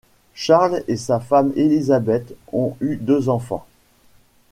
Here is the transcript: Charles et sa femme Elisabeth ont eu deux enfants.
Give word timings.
Charles 0.33 0.83
et 0.87 0.97
sa 0.97 1.19
femme 1.19 1.51
Elisabeth 1.55 2.35
ont 2.53 2.75
eu 2.81 2.95
deux 2.95 3.29
enfants. 3.29 3.67